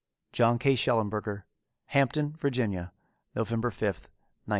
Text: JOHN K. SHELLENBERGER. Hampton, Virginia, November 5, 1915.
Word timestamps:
JOHN 0.33 0.57
K. 0.57 0.73
SHELLENBERGER. 0.75 1.45
Hampton, 1.85 2.35
Virginia, 2.39 2.91
November 3.35 3.69
5, 3.69 3.85
1915. 3.85 4.09